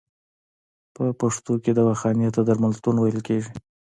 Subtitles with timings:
[0.95, 3.51] په پښتو کې دواخانې ته درملتون ویل کیږی.